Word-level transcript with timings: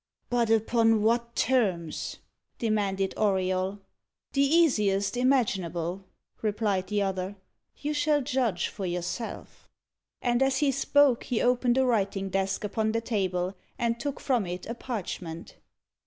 "But 0.31 0.49
upon 0.49 1.03
what 1.03 1.35
terms?" 1.35 2.17
demanded 2.57 3.13
Auriol. 3.17 3.81
"The 4.33 4.41
easiest 4.41 5.15
imaginable," 5.15 6.05
replied 6.41 6.87
the 6.87 7.03
other. 7.03 7.35
"You 7.77 7.93
shall 7.93 8.21
judge 8.23 8.67
for 8.67 8.87
yourself." 8.87 9.69
And 10.19 10.41
as 10.41 10.57
he 10.57 10.71
spoke, 10.71 11.25
he 11.25 11.39
opened 11.39 11.77
a 11.77 11.85
writing 11.85 12.29
desk 12.31 12.63
upon 12.63 12.93
the 12.93 13.01
table, 13.01 13.55
and 13.77 13.99
took 13.99 14.19
from 14.19 14.47
it 14.47 14.65
a 14.65 14.73
parchment. 14.73 15.57